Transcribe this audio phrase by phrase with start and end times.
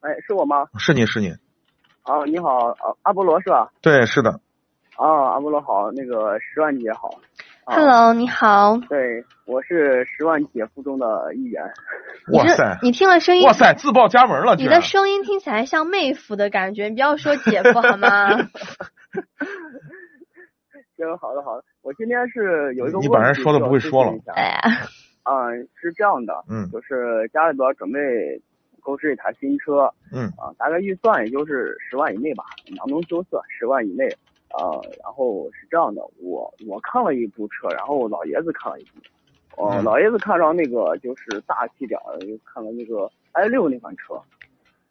[0.00, 0.66] 哎，是我吗？
[0.78, 1.30] 是你是你，
[2.02, 3.70] 啊，你好，啊，阿波罗是吧？
[3.80, 4.40] 对，是的，
[4.96, 7.08] 啊，阿波罗好，那个十万姐好。
[7.64, 8.78] 啊 Hello，你好。
[8.88, 11.64] 对，我是十万姐夫中的一员。
[12.32, 18.28] 哇塞，你听了声音，哇塞，自报家门了，你的声音听起来像妹夫的感觉，你不要说姐夫好吗？
[20.96, 24.60] 行，好的好的，我今天是有一个你把人说的不会说了哎呀，
[25.24, 27.98] 嗯，是这样的，嗯就是家里边准备
[28.86, 30.28] 购置一台新车，嗯。
[30.38, 32.44] 啊，大概预算也就是十万以内吧，
[32.76, 34.08] 囊中羞涩，十万以内。
[34.56, 39.84] 呃，然后是这样的，我我看了一部车，然后老爷子看了一部，呃，嗯。
[39.84, 44.14] 老爷子看上那个就是大气点儿的，就看了那个 i 六那款车，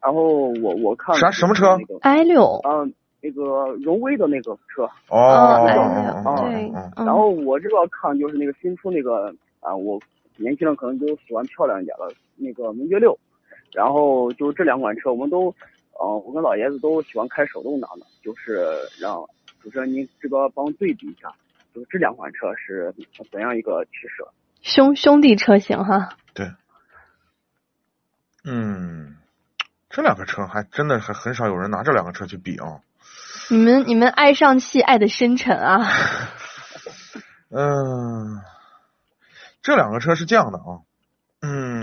[0.03, 1.77] 然后我我看啥什么车？
[1.79, 7.05] 那个 i 六，嗯、那个荣威的那个车，哦哦哦，哦对哦，嗯。
[7.05, 9.99] 然后我这个看就是那个新出那个啊，我
[10.37, 13.17] 年轻人可能都喜欢漂亮一点的那个名爵六，
[13.73, 15.53] 然后就这两款车我们都，
[15.99, 18.65] 呃，我跟老爷子都喜欢开手动挡的，就是
[18.99, 19.23] 让
[19.61, 21.29] 主持人您这边帮对比一下，
[21.73, 22.93] 就是这两款车是
[23.31, 24.31] 怎样一个取舍？
[24.61, 26.51] 兄兄弟车型哈，对，
[28.43, 29.15] 嗯，
[29.89, 32.81] 这两个车还真的还很少有人拿这两个车去比啊，
[33.49, 35.85] 你们你们爱上汽爱的深沉啊，
[37.49, 38.41] 嗯，
[39.61, 40.81] 这两个车是这样的啊，
[41.41, 41.74] 嗯，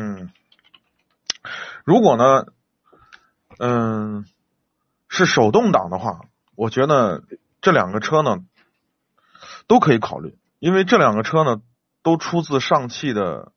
[1.85, 2.47] 如果呢，
[3.59, 4.25] 嗯，
[5.09, 6.21] 是手动挡的话，
[6.55, 7.25] 我觉得
[7.61, 8.39] 这两个车呢
[9.67, 11.61] 都可以考虑，因为这两个车呢
[12.03, 13.53] 都出自上汽的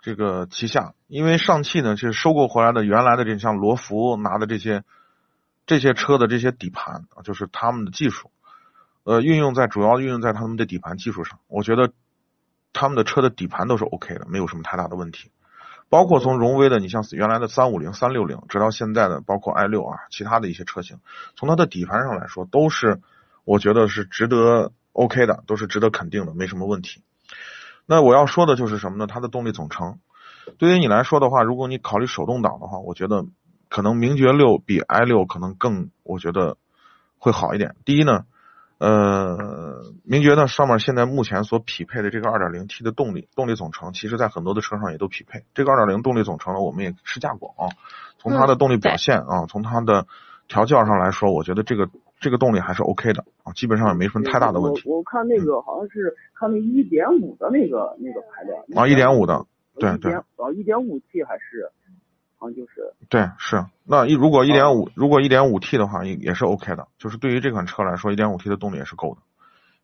[0.00, 4.84] 这个旗下，因为上汽呢是收购回来的原来的这像罗孚拿的这些
[5.66, 8.30] 这些车的这些底盘啊，就是他们的技术。
[9.02, 11.92] 呃，运用在主要运用在他们的底盘技术上，我觉得
[12.74, 15.30] 他们的车的底盘都是 OK 的，没有什么太大的问题。
[15.90, 21.00] 包括从荣威的，你像原来的三五零、三六零，直到现在的包括 i 六啊，其他的一些车型，
[21.34, 23.00] 从它的底盘上来说，都是
[23.44, 27.02] 我觉得是值得 OK 的，都是值得肯定的，没什么问题。
[27.86, 29.06] 那我要说的就是什么呢？
[29.06, 29.98] 它的动力总成，
[30.58, 33.26] 对于你来说的话，如果你考虑手动挡的话，我觉得
[33.68, 36.56] 可能名爵六比 i 六可能更，我觉得
[37.18, 37.74] 会好一点。
[37.84, 38.24] 第一呢。
[38.80, 45.44] 呃，名爵呢上面现在目前所匹配的这个 2.0T 的动力动力总成，其实在很多的车上也都匹配。
[45.52, 47.68] 这个2.0动力总成呢，我们也试驾过啊。
[48.16, 50.06] 从它的动力表现啊，从它的
[50.48, 54.88] 调教上来说，我觉得这个这个动力还是 OK 的啊，基本上也没什么太大的问题。
[54.88, 59.44] 我我看那个好像是看那一点五的那个那个排量啊，一点五的，
[59.78, 60.14] 对对。
[60.14, 60.24] 啊，
[60.56, 61.70] 一点五 T 还是，
[62.40, 62.92] 好像就是。
[63.08, 63.64] 对，是。
[63.84, 66.88] 那一如果一点五，如果一点五 T 的话，也也是 OK 的。
[66.98, 69.20] 就是对于这款车来说，一点五 T 的动力也是够的。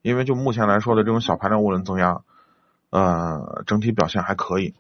[0.03, 2.23] 因为就目前来说的这种小排量涡轮增压，
[2.91, 4.75] 呃，整体表现还可以。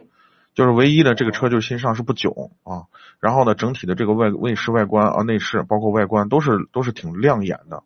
[0.55, 2.89] 就是唯一的这个车就是新上市不久啊，
[3.21, 7.83] 然后呢，整体的这个外内饰外观啊、内饰包括外观都是都是挺亮眼的。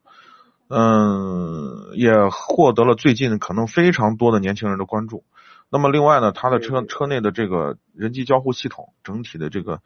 [0.68, 5.24] 嗯，也获得了最近可能非常多的年轻人的关注。
[5.72, 9.80] 那么另外呢，它的车车内的这个人机交互系统，整体的这个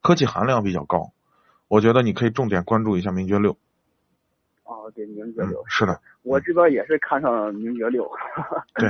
[0.00, 1.10] 科技含量比较高，
[1.66, 3.56] 我觉得你可以重点关注一下名爵六。
[4.64, 8.10] 哦，对，名爵六、嗯、是的，我这边也是看上名爵六。
[8.74, 8.88] 对，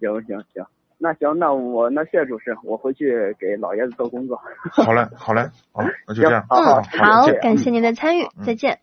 [0.00, 0.66] 行行行，
[0.98, 4.40] 那行，那我那谢谢主持人，我回去给老爷子做工作。
[4.70, 6.44] 好嘞，好嘞，好，那就这样。
[6.50, 8.80] 好好嗯，好，感谢您的参与，再见。